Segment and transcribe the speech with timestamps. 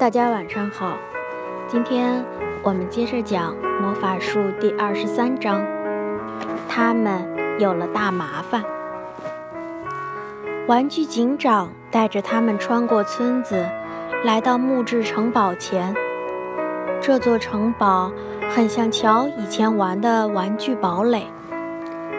[0.00, 0.96] 大家晚上好，
[1.68, 2.24] 今天
[2.62, 5.62] 我们接着讲魔法术第二十三章。
[6.66, 7.22] 他们
[7.58, 8.64] 有了大麻烦。
[10.66, 13.68] 玩具警长带着他们穿过村子，
[14.24, 15.94] 来到木质城堡前。
[16.98, 18.10] 这座城堡
[18.48, 21.26] 很像乔以前玩的玩具堡垒，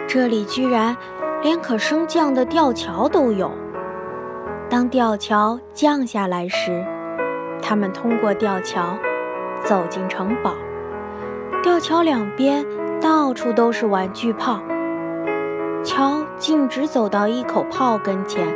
[0.06, 0.96] 这里居然
[1.42, 3.50] 连可升降的吊桥都有。
[4.70, 6.86] 当吊桥降下来时，
[7.62, 8.98] 他们通过吊桥
[9.64, 10.54] 走进城堡。
[11.62, 12.66] 吊桥两边
[13.00, 14.60] 到处都是玩具炮。
[15.84, 18.46] 乔径直走到一口炮跟前。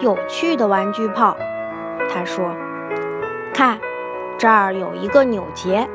[0.00, 1.36] 有趣的玩具炮，
[2.10, 2.44] 他说
[3.52, 3.78] ：“看，
[4.38, 5.86] 这儿有一个扭结，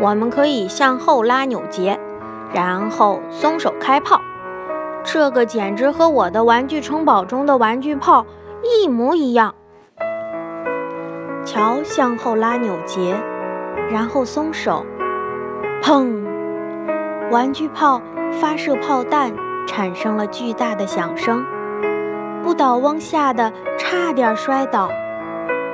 [0.00, 1.98] 我们可以向后拉扭结，
[2.52, 4.20] 然后松手开炮。
[5.02, 8.24] 这个简直和我的玩具城堡中的玩具炮
[8.62, 9.54] 一模一样。”
[11.44, 13.16] 乔向后拉扭结，
[13.90, 14.86] 然后松手，
[15.82, 16.22] 砰！
[17.30, 18.00] 玩具炮
[18.40, 19.32] 发射炮弹，
[19.66, 21.44] 产生了巨大的响声。
[22.42, 24.88] 不倒翁吓得差点摔倒，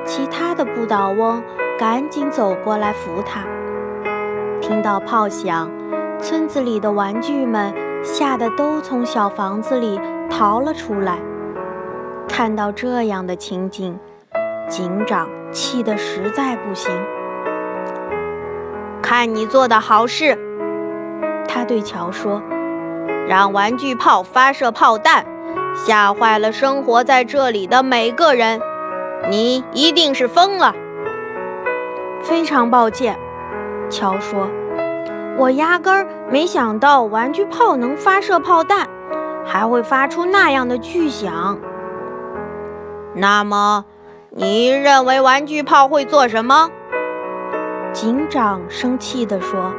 [0.05, 1.41] 其他的不倒翁
[1.77, 3.41] 赶紧走过来扶他。
[4.61, 5.69] 听到炮响，
[6.19, 9.99] 村子里的玩具们吓得都从小房子里
[10.29, 11.19] 逃了出来。
[12.27, 13.97] 看到这样的情景，
[14.67, 16.91] 警长气得实在不行。
[19.01, 20.37] 看你做的好事，
[21.47, 22.41] 他对乔说
[23.27, 25.25] ：“让玩具炮发射炮弹。”
[25.75, 28.59] 吓坏了生活在这里的每个人，
[29.29, 30.73] 你一定是疯了。
[32.21, 33.17] 非常抱歉，
[33.89, 34.47] 乔说，
[35.37, 38.89] 我压根儿没想到玩具炮能发射炮弹，
[39.45, 41.59] 还会发出那样的巨响。
[43.13, 43.85] 那么，
[44.41, 46.69] 你认为玩具炮会做什么？
[47.91, 49.73] 警长生气地说：“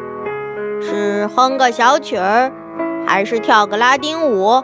[0.82, 2.52] 是哼个小曲儿，
[3.06, 4.62] 还是跳个拉丁舞？”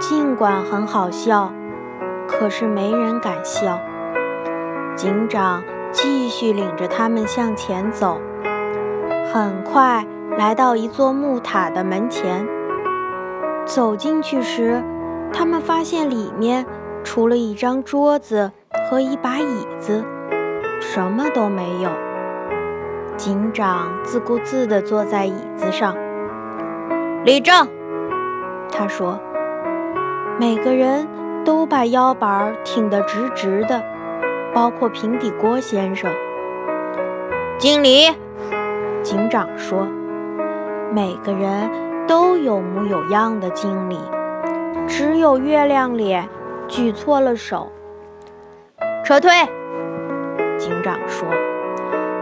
[0.00, 1.52] 尽管很好笑，
[2.26, 3.78] 可是没人敢笑。
[4.96, 5.62] 警长
[5.92, 8.18] 继续领着他们向前走，
[9.30, 10.06] 很快
[10.38, 12.48] 来到一座木塔的门前。
[13.66, 14.82] 走进去时，
[15.34, 16.64] 他们发现里面
[17.04, 18.50] 除了一张桌子
[18.90, 20.04] 和一把椅子，
[20.80, 21.90] 什么都没有。
[23.16, 25.94] 警长自顾自地坐在椅子上，
[27.24, 27.68] 立正，
[28.72, 29.20] 他说。
[30.36, 31.06] 每个人
[31.44, 33.80] 都把腰板挺得直直的，
[34.52, 36.10] 包括平底锅先生。
[37.56, 38.10] 经理，
[39.00, 39.86] 警长说
[40.92, 41.70] ：“每个人
[42.08, 43.96] 都有模有样的经理，
[44.88, 46.28] 只有月亮脸
[46.68, 47.70] 举错了手。”
[49.04, 49.30] 撤退，
[50.58, 51.28] 警长说：“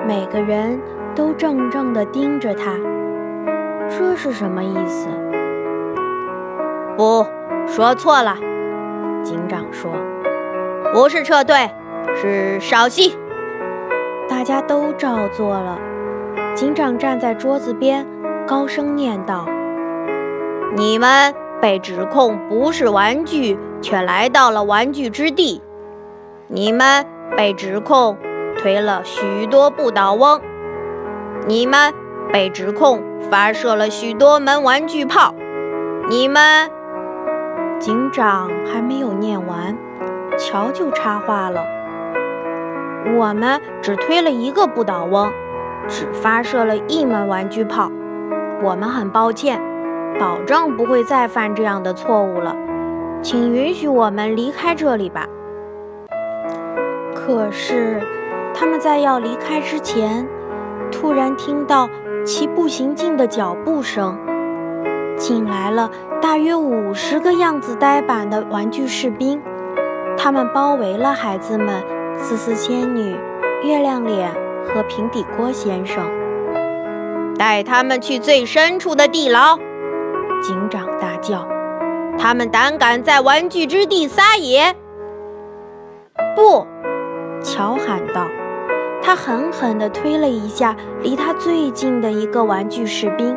[0.06, 0.80] 每个人
[1.14, 2.72] 都怔怔地盯着他，
[3.88, 5.08] 这是什么意思？”
[6.96, 7.26] 不。
[7.64, 8.36] 说错了，
[9.22, 9.92] 警长说
[10.92, 11.70] ：“不是撤退，
[12.16, 13.16] 是稍息。”
[14.28, 15.78] 大家都照做了。
[16.56, 18.04] 警长站在桌子边，
[18.48, 19.46] 高声念道
[20.76, 25.60] ：“你们被指控不是玩具，却来到了玩具之地。
[26.48, 27.04] 你们
[27.36, 28.16] 被指控
[28.56, 30.40] 推了许多不倒翁。
[31.46, 31.92] 你们
[32.32, 35.34] 被指控发射了许多门玩具炮。
[36.08, 36.70] 你们。”
[37.80, 39.76] 警长还没有念完，
[40.38, 41.64] 乔就插话了
[43.18, 45.32] ：“我们只推了一个不倒翁，
[45.88, 47.90] 只发射了一门玩具炮。
[48.62, 49.60] 我们很抱歉，
[50.20, 52.54] 保证不会再犯这样的错误了。
[53.22, 55.26] 请允许我们离开这里吧。”
[57.14, 58.00] 可是，
[58.52, 60.26] 他们在要离开之前，
[60.90, 61.88] 突然听到
[62.26, 64.18] 齐步行进的脚步声。
[65.16, 65.88] 进来了
[66.20, 69.40] 大约五十个样子呆板的玩具士兵，
[70.16, 71.80] 他们包围了孩子们、
[72.16, 73.14] 丝丝仙女、
[73.62, 74.32] 月亮脸
[74.64, 76.02] 和平底锅先生，
[77.38, 79.56] 带他们去最深处的地牢！
[80.42, 81.46] 警长大叫
[82.22, 84.72] ：“他们胆敢在玩具之地撒野！”
[86.36, 86.64] 不，
[87.42, 88.28] 乔喊道，
[89.02, 93.36] 他狠狠地推了一下离他最近的一个玩具士兵。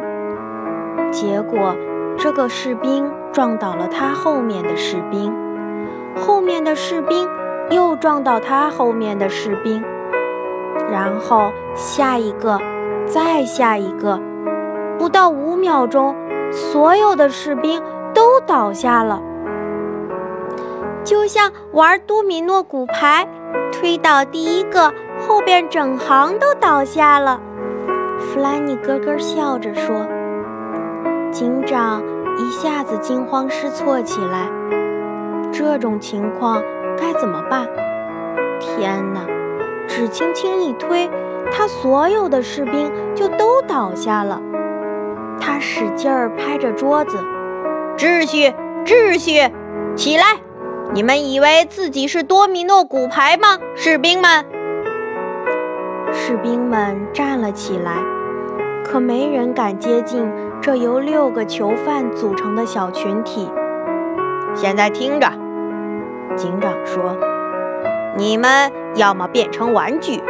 [1.10, 1.76] 结果，
[2.16, 5.34] 这个士兵撞倒了他后面的士兵，
[6.16, 7.28] 后面的士兵
[7.72, 9.84] 又撞到他后面的士兵，
[10.92, 12.62] 然后下一个，
[13.08, 14.22] 再下一个，
[15.00, 16.16] 不到五秒钟，
[16.52, 17.82] 所有的士兵
[18.16, 19.22] 都倒下了。
[21.04, 23.28] 就像玩多米诺骨牌，
[23.72, 24.92] 推倒第一个，
[25.28, 27.40] 后边整行都倒下了。
[28.18, 30.08] 弗兰尼咯咯笑着说
[31.32, 32.02] ：“警长
[32.40, 34.50] 一下子惊慌失措起来，
[35.52, 36.64] 这种情况
[36.98, 37.68] 该怎么办？
[38.60, 39.20] 天哪！
[39.88, 41.08] 只轻轻一推，
[41.52, 44.42] 他所有的士兵就都倒下了。
[45.40, 47.20] 他使劲儿拍着桌子
[47.98, 48.54] ：‘秩序，
[48.86, 49.52] 秩序，
[49.96, 50.24] 起来！
[50.94, 54.46] 你们以为自己是多米诺骨牌吗，士兵们？’
[56.14, 57.94] 士兵们站了起来。”
[58.88, 60.32] 可没人敢接近
[60.62, 63.50] 这由六个囚犯组成的小群体。
[64.54, 65.28] 现在听着，
[66.38, 67.18] 警长说
[68.16, 70.22] ：“你们要么变成玩具，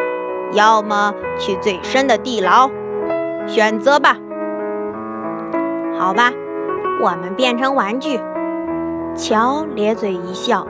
[0.53, 2.71] 要么去最深的地牢，
[3.45, 4.18] 选择吧。”
[6.00, 6.31] 好吧，
[7.01, 8.19] 我们变成玩具。
[9.15, 10.68] 乔咧嘴一笑：“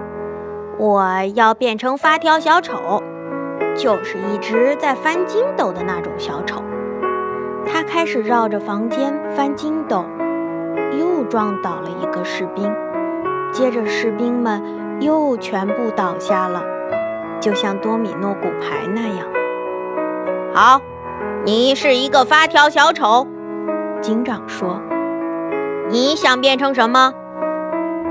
[0.78, 3.02] 我要变成发条小丑，
[3.76, 6.62] 就是一直在翻筋斗的那种小丑。”
[7.66, 10.06] 他开始绕着房间翻筋斗，
[11.00, 12.72] 又撞倒了一个士兵，
[13.52, 14.62] 接着士兵们
[15.00, 16.62] 又全部倒下了，
[17.40, 19.28] 就像多米诺骨牌那样。
[20.54, 20.82] 好，
[21.44, 23.28] 你是一个发条小丑，
[24.02, 24.80] 警长说。
[25.90, 27.14] 你想变成什么？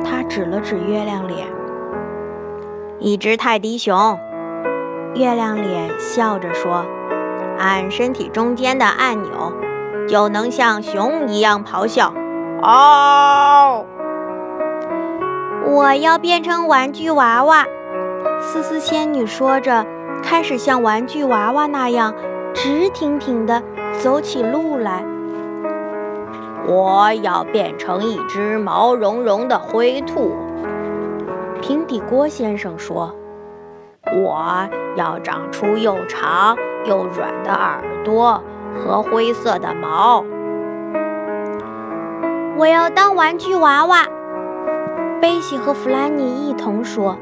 [0.04, 1.46] 他指了指月亮脸。
[2.98, 4.18] 一只泰迪熊。
[5.14, 6.84] 月亮脸笑着说。
[7.58, 9.52] 按身体中间的按钮，
[10.08, 12.12] 就能像熊一样咆哮。
[12.62, 13.84] 哦！
[15.66, 17.64] 我要变成玩具娃娃，
[18.40, 19.86] 思思仙女说着，
[20.22, 22.12] 开始像玩具娃娃那样
[22.52, 23.62] 直挺挺地
[23.98, 25.04] 走起路来。
[26.66, 30.34] 我要变成一只毛茸茸的灰兔，
[31.60, 33.14] 平底锅先生说。
[34.12, 38.42] 我要长出又长又软的耳朵
[38.74, 40.24] 和灰色的毛。
[42.56, 44.04] 我要当玩具娃娃。
[45.20, 47.16] 贝西和弗兰尼一同说，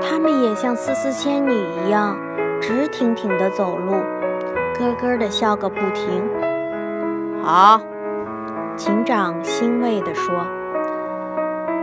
[0.00, 1.52] 他们也像丝丝仙女
[1.84, 2.16] 一样
[2.60, 3.92] 直挺挺地走路，
[4.78, 6.22] 咯咯地笑个不停。
[7.42, 7.80] 好，
[8.76, 10.46] 警长欣慰地说：“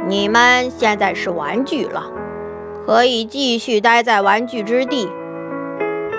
[0.07, 2.03] 你们现在是玩具了。”
[2.85, 5.09] 可以继续待在玩具之地。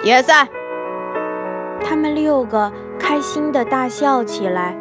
[0.03, 0.49] 解散。
[1.81, 4.77] 他们六个开心地大笑起来。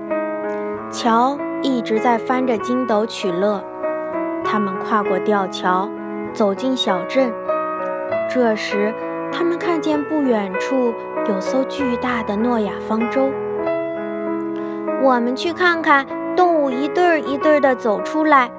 [0.90, 3.64] 乔一直在翻着筋斗取乐。
[4.44, 5.90] 他们跨过吊桥，
[6.34, 7.32] 走进小镇。
[8.30, 8.94] 这时，
[9.32, 10.94] 他们看见不远处
[11.28, 13.30] 有艘巨大的诺亚方舟。
[15.04, 18.50] 我们去看看动物一对儿一对儿地走出来。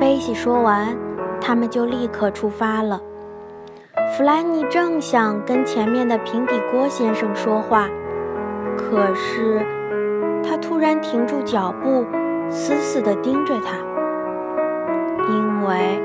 [0.00, 0.96] 贝西说完。
[1.42, 3.00] 他们就立刻出发了。
[4.12, 7.88] 弗兰尼正想跟前面的平底锅先生说话，
[8.76, 9.64] 可是
[10.44, 12.04] 他突然停住脚步，
[12.50, 13.78] 死死地盯着他，
[15.32, 15.98] 因为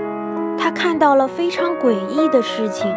[0.58, 2.90] 他看到了非常诡异的事情。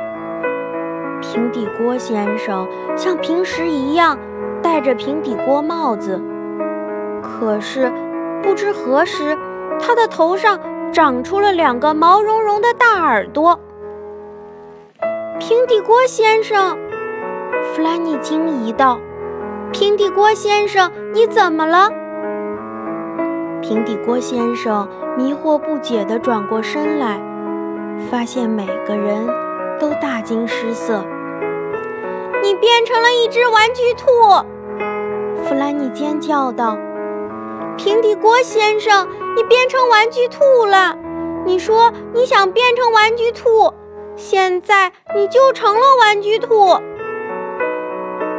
[1.21, 4.17] 平底锅先生像平时一样
[4.63, 6.23] 戴着平底锅帽子，
[7.39, 7.93] 可是
[8.43, 9.37] 不知何时，
[9.81, 10.59] 他的头上。
[10.91, 13.61] 长出了两个毛茸茸的大耳朵。
[15.39, 16.79] 平底锅先生，
[17.63, 18.99] 弗兰尼惊疑道
[19.71, 21.91] ：“平底锅先生，你怎么了？”
[23.61, 27.21] 平底锅先生迷惑不解地转过身来，
[28.11, 29.29] 发现每个人
[29.79, 31.05] 都大惊失色。
[32.43, 34.07] “你变成了一只玩具兔！”
[35.45, 36.79] 弗兰尼尖叫道。
[37.79, 39.07] 平底锅先生，
[39.37, 40.99] 你变成玩具兔了！
[41.47, 43.73] 你说你想变成玩具兔，
[44.17, 46.77] 现在你就成了玩具兔。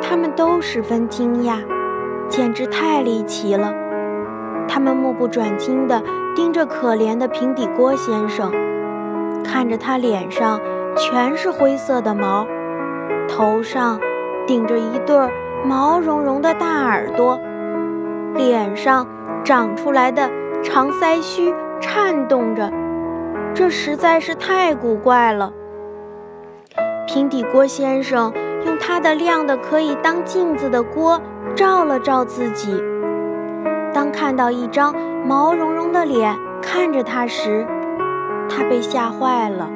[0.02, 1.56] 他们都十分惊讶，
[2.28, 3.74] 简直太离奇了。
[4.68, 6.04] 他们目不转睛地
[6.36, 8.52] 盯着可怜的平底锅先生，
[9.42, 10.60] 看着他脸上
[10.98, 12.46] 全是灰色的毛，
[13.30, 14.02] 头上
[14.46, 15.16] 顶着一对
[15.64, 17.40] 毛茸茸的大耳朵，
[18.36, 19.08] 脸上。
[19.50, 20.30] 长出来的
[20.62, 21.52] 长腮须
[21.82, 22.72] 颤动着，
[23.52, 25.52] 这实在是太古怪了。
[27.08, 28.32] 平底锅先生
[28.64, 31.20] 用他的亮的可以当镜子的锅
[31.56, 32.80] 照了照自己，
[33.92, 34.94] 当看到一张
[35.26, 37.66] 毛茸茸的脸看着他时，
[38.48, 39.68] 他被吓坏了，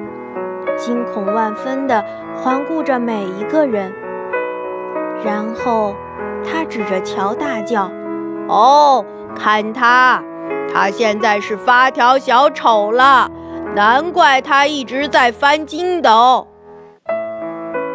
[0.78, 3.92] 惊恐万分地环顾着每一个人，
[5.26, 5.96] 然后
[6.46, 7.90] 他指着乔大叫
[8.48, 9.04] ：“哦！”
[9.36, 10.24] 看他，
[10.74, 13.30] 他现在是发条小丑了。
[13.76, 16.48] 难怪他一直在翻筋斗。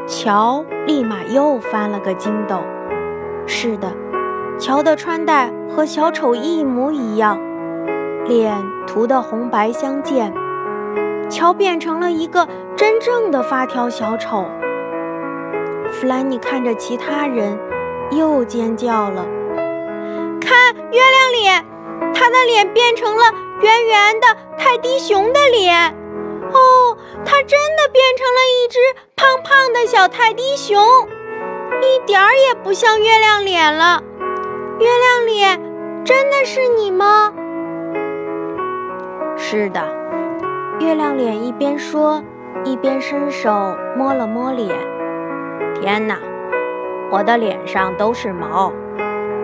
[0.07, 2.57] 乔立马又翻了个筋斗。
[3.47, 3.93] 是的，
[4.59, 7.39] 乔的穿戴和小丑一模一样，
[8.25, 8.55] 脸
[8.87, 10.33] 涂得红白相间。
[11.31, 14.45] 乔变成了一个真正的发条小丑。
[15.93, 17.59] 弗兰妮看着其他人，
[18.11, 19.25] 又尖叫了
[20.41, 21.65] ：“看月亮脸，
[22.15, 24.27] 他的脸变成了圆圆的
[24.59, 25.95] 泰迪熊的脸。
[26.53, 28.79] 哦，他真的变成了一只
[29.17, 30.81] 胖胖的小泰迪熊，
[31.83, 34.03] 一点儿也不像月亮脸了。
[34.79, 35.61] 月亮脸，
[36.05, 37.33] 真的是你吗
[39.37, 39.81] ？”“是的。”
[40.81, 42.23] 月亮脸一边说，
[42.65, 44.75] 一边伸手摸了摸脸。
[45.81, 46.17] 天哪，
[47.11, 48.73] 我的脸上都是毛！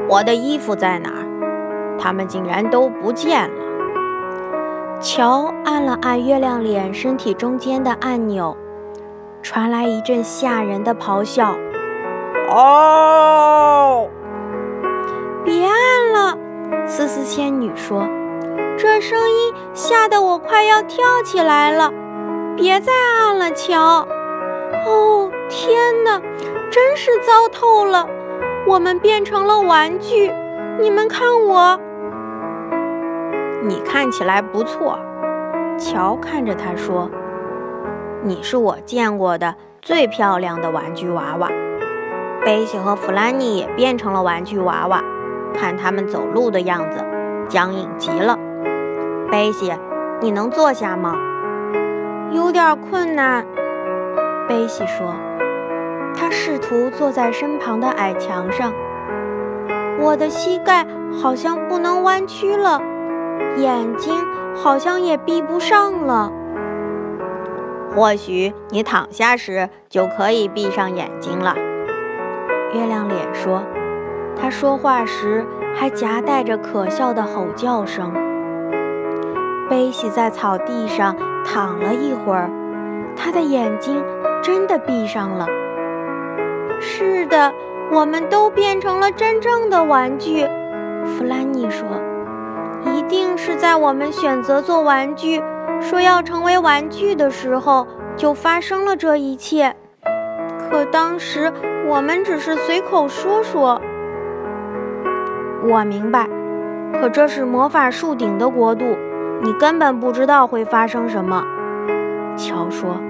[0.09, 1.97] 我的衣服在哪儿？
[1.99, 3.55] 它们竟然都不见了！
[5.01, 8.57] 乔按了按月亮脸身体中间的按钮，
[9.43, 11.57] 传来一阵吓人的咆哮
[12.51, 14.09] ：“哦！”
[15.45, 16.39] 别按了，
[16.87, 18.07] 思思仙女说。
[18.77, 21.93] 这声音吓得我快要跳起来了！
[22.57, 24.07] 别再按了，乔！
[24.87, 26.21] 哦，天哪，
[26.71, 28.07] 真是糟透了！
[28.67, 30.33] 我们变成了玩具，
[30.81, 31.79] 你们看我。
[33.63, 34.99] 你看起来不错，
[35.79, 37.11] 乔看着他说
[38.25, 41.51] ：“你是我见过的最漂亮的玩具娃娃。”
[42.45, 45.03] 贝西和弗兰妮也变成了玩具娃娃，
[45.55, 47.05] 看他们走路的样子，
[47.49, 48.39] 僵硬极了。
[49.31, 49.73] 贝西，
[50.21, 51.15] 你能坐下吗？
[52.33, 53.45] 有点困难。
[54.49, 55.15] 贝西说，
[56.15, 58.73] 他试图坐在身旁的矮墙上。
[60.01, 60.87] 我的膝盖
[61.23, 62.81] 好像不能弯曲了，
[63.57, 64.15] 眼睛
[64.55, 66.31] 好像也闭不上了。
[67.95, 71.55] 或许你躺下时就可以闭上眼睛了。
[72.73, 73.63] 月亮脸说，
[74.37, 78.13] 他说话时还夹带着可笑的吼叫声。
[79.71, 82.51] 贝西在草地上躺了一会儿，
[83.17, 84.03] 他的眼睛
[84.43, 85.47] 真的闭上了。
[86.85, 87.51] 是的，
[87.91, 90.47] 我们都变成了真正的玩具，
[91.05, 91.89] 弗兰妮说。
[92.93, 95.43] 一定是在我们选择做玩具，
[95.81, 97.87] 说要成为玩具的时候，
[98.17, 99.75] 就发生了这一切。
[100.71, 101.51] 可当时
[101.89, 103.81] 我们只是随口说说。
[105.67, 106.29] 我明白，
[107.01, 108.85] 可这是魔法树顶的国度。
[109.43, 111.43] 你根本不知道会发生什么，
[112.37, 113.01] 乔说。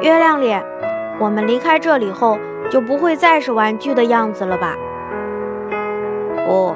[0.00, 0.64] 月亮脸，
[1.20, 2.38] 我们离开这里后
[2.72, 4.74] 就不会再是玩具的样子了吧？
[6.46, 6.74] 不，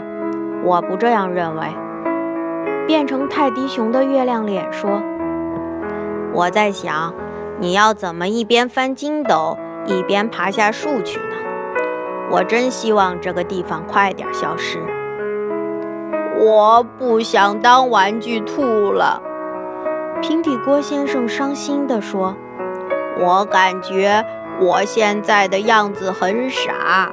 [0.62, 1.62] 我不这样认为。
[2.86, 5.00] 变成泰迪熊的月亮脸说。
[6.34, 7.14] 我在想，
[7.58, 11.36] 你要怎么一边翻筋斗一边爬下树去呢？
[12.30, 14.78] 我真希望这个地方快点消失。
[16.38, 19.22] 我不想当玩具兔了，
[20.20, 22.36] 平底锅先生伤心地说
[23.18, 24.22] ：“我感觉
[24.60, 27.10] 我现在的样子很傻。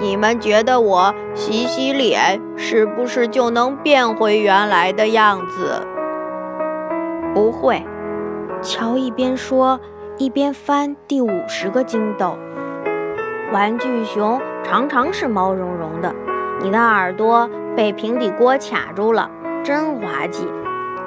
[0.00, 5.86] 你们觉得我洗洗脸是不是就能变回原来的样子？”
[7.34, 7.84] 不会，
[8.60, 9.80] 乔一边说
[10.18, 12.36] 一边翻第五十个筋斗。
[13.52, 16.14] 玩具熊常常是毛茸茸的，
[16.62, 17.48] 你的耳朵。
[17.74, 19.30] 被平底锅卡住了，
[19.64, 20.46] 真滑稽！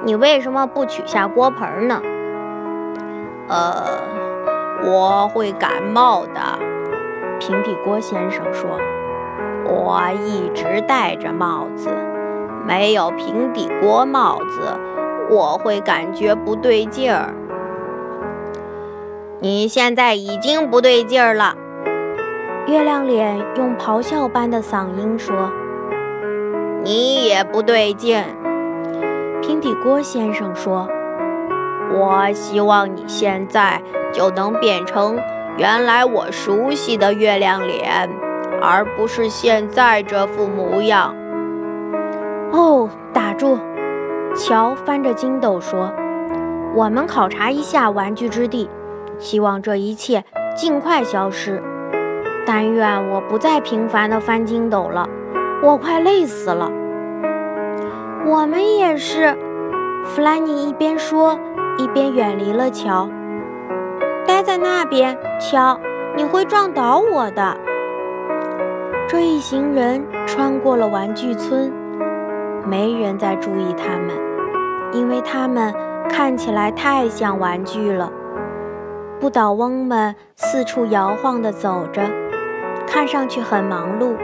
[0.03, 2.01] 你为什么不取下锅盆呢？
[3.47, 3.99] 呃，
[4.85, 6.41] 我会感冒的。
[7.39, 8.69] 平底锅先生说
[9.65, 11.89] ：“我一直戴着帽子，
[12.65, 14.79] 没有平底锅帽子，
[15.29, 17.33] 我会感觉不对劲儿。”
[19.41, 21.55] 你现在已经不对劲儿了。
[22.67, 25.51] 月亮脸用咆哮般的嗓音说。
[26.83, 28.23] 你也不对劲，
[29.41, 30.87] 平底锅先生说
[31.97, 35.17] ：“我希望你现在就能变成
[35.57, 38.09] 原来我熟悉的月亮脸，
[38.61, 41.15] 而不是现在这副模样。”
[42.51, 43.57] 哦，打住！
[44.35, 45.93] 乔翻着筋斗说
[46.75, 48.69] ：“我们考察一下玩具之地，
[49.17, 50.23] 希望这一切
[50.55, 51.61] 尽快消失。
[52.45, 55.07] 但愿我不再频繁地翻筋斗了。”
[55.63, 56.69] 我快累死了。
[58.25, 59.35] 我们也是，
[60.03, 61.39] 弗兰尼一边说，
[61.77, 63.09] 一边远离了桥。
[64.27, 65.79] 待在那边，乔，
[66.15, 67.57] 你会撞倒我的。
[69.07, 71.71] 这一行人穿过了玩具村，
[72.67, 74.09] 没人再注意他们，
[74.91, 75.73] 因为他们
[76.09, 78.11] 看起来太像玩具了。
[79.19, 82.01] 不倒翁们四处摇晃地走着，
[82.87, 84.15] 看上去很忙碌。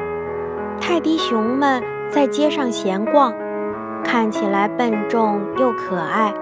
[0.79, 3.33] 泰迪熊们在街上闲逛，
[4.03, 6.33] 看起来笨重又可爱。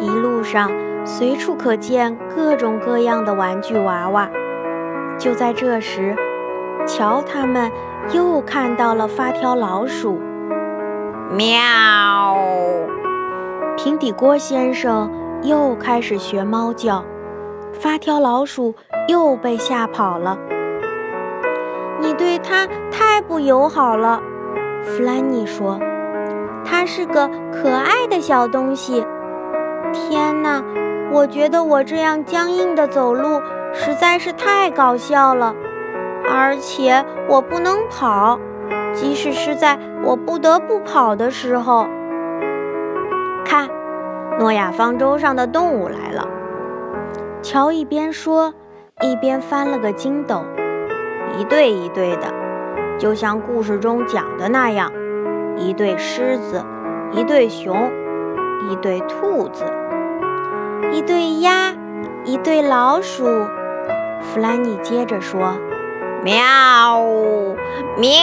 [0.00, 0.70] 一路上
[1.04, 4.28] 随处可见各种各样的玩具娃娃。
[5.18, 6.14] 就在这时，
[6.86, 7.70] 瞧，他们
[8.12, 10.20] 又看到了发条老鼠。
[11.30, 12.36] 喵！
[13.76, 15.10] 平底锅先生
[15.42, 17.04] 又开始学猫叫，
[17.72, 18.74] 发条老鼠
[19.08, 20.38] 又被吓跑了。
[22.00, 24.20] 你对它太不友好了，
[24.82, 25.78] 弗兰妮说。
[26.64, 29.04] 它是个可爱的小东西。
[29.92, 30.62] 天哪，
[31.10, 33.40] 我觉得我这样僵硬的走路
[33.72, 35.54] 实在是太搞笑了，
[36.30, 38.38] 而且我不能跑。
[38.94, 41.86] 即使是在我不得不跑的时候，
[43.44, 43.68] 看，
[44.38, 46.26] 诺亚方舟上的动物来了。
[47.42, 48.54] 乔一边说，
[49.02, 50.42] 一边翻了个筋斗，
[51.38, 52.32] 一对一对的，
[52.98, 54.90] 就像故事中讲的那样，
[55.56, 56.64] 一对狮子，
[57.12, 57.90] 一对熊，
[58.68, 59.64] 一对兔子，
[60.92, 61.74] 一对鸭，
[62.24, 63.24] 一对老鼠。
[64.20, 65.58] 弗兰妮接着说。
[66.24, 67.00] 喵，
[67.96, 68.16] 喵！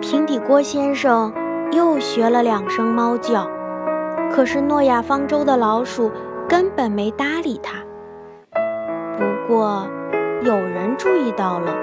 [0.00, 1.32] 平底锅先生
[1.72, 3.48] 又学了两声猫叫，
[4.30, 6.12] 可是诺亚方舟的老鼠
[6.48, 7.78] 根本没搭理他。
[9.18, 9.88] 不过，
[10.42, 11.74] 有人注意到了，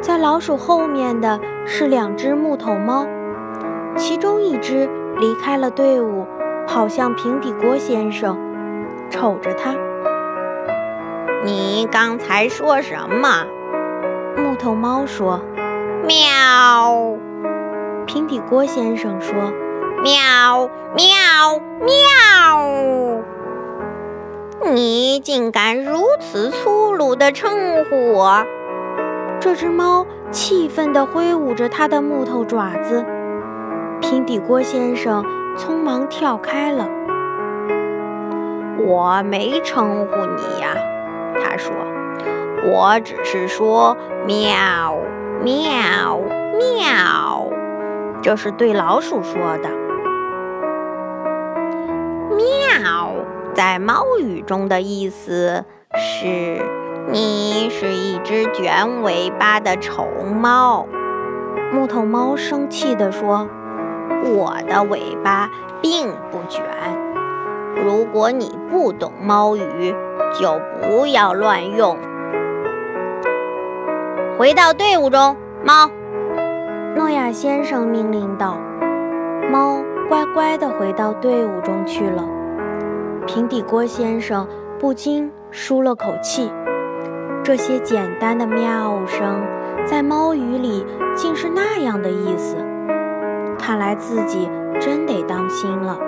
[0.00, 3.06] 在老鼠后面的是两只木头猫，
[3.96, 6.26] 其中一只离开了队伍，
[6.72, 8.38] 跑向平底锅先生，
[9.10, 9.74] 瞅着他。
[11.44, 13.44] 你刚才说什么？
[14.36, 15.40] 木头猫说
[16.06, 17.16] ：“喵。”
[18.06, 19.34] 平底锅先生说
[20.04, 23.18] ：“喵喵喵。”
[24.72, 28.44] 你竟敢如此粗鲁地称呼我！
[29.40, 33.04] 这只猫气愤地挥舞着它的木头爪子。
[34.00, 35.24] 平底锅先生
[35.60, 36.88] 匆忙跳开了。
[38.78, 40.74] 我没称呼你呀。
[41.44, 41.70] 他说
[42.72, 43.94] ：“我只是说
[44.26, 44.96] 喵
[45.42, 46.18] 喵
[46.56, 47.50] 喵，
[48.22, 49.68] 这是对老鼠说的。
[52.34, 53.12] 喵，
[53.52, 56.62] 在猫语中的意思是
[57.10, 60.86] 你是一只卷尾巴的丑猫。”
[61.70, 63.46] 木头猫生气地说
[64.24, 66.62] ：“我的尾巴并不卷。
[67.84, 69.94] 如果你不懂猫语。”
[70.32, 71.98] 就不要乱用。
[74.38, 75.90] 回到队伍中，猫。
[76.94, 78.56] 诺亚先生命令道。
[79.50, 82.24] 猫乖乖地回到队伍中去了。
[83.26, 84.46] 平底锅先生
[84.78, 86.52] 不禁舒了口气。
[87.42, 89.42] 这些简单的喵声，
[89.84, 92.56] 在猫语里竟是那样的意思。
[93.60, 94.48] 看来自己
[94.80, 95.98] 真得当心了。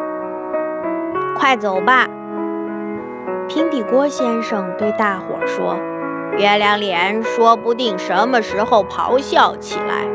[1.37, 2.09] 快走吧。
[3.49, 5.77] 平底锅先生对大伙说
[6.39, 10.09] ：“月亮脸说不定什么时候咆哮起来。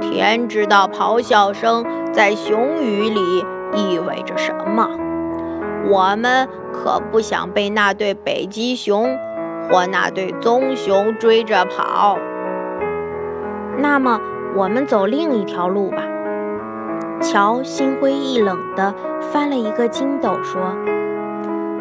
[0.00, 4.88] 天知道咆哮声在熊语里意味着什么。
[5.88, 9.18] 我们可不想被那对北极熊
[9.68, 12.18] 或那对棕熊追着跑。
[13.78, 14.18] 那么，
[14.54, 16.02] 我们走另一条路吧。”
[17.28, 20.60] 乔心灰意冷地翻了一个筋斗说。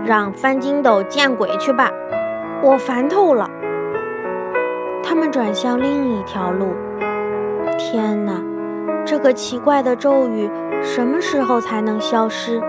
[0.03, 1.91] 让翻筋斗见鬼去吧！
[2.63, 3.47] 我烦透了。
[5.03, 6.73] 他们转向另一条路。
[7.77, 8.33] 天哪，
[9.05, 10.49] 这个奇怪的咒语
[10.81, 12.59] 什么时候才能消失？